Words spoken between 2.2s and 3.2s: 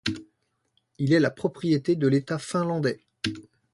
finlandais.